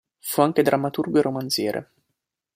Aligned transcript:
Fu 0.17 0.41
anche 0.41 0.63
drammaturgo 0.63 1.19
e 1.19 1.21
romanziere. 1.21 1.91